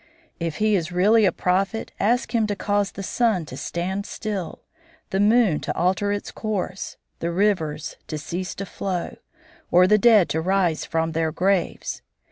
[0.39, 4.63] If he is really a prophet, ask him to cause the sun to stand still,
[5.11, 9.17] the moon to alter its course, the rivers to cease to flow,
[9.69, 12.01] or the dead to rise from their graves.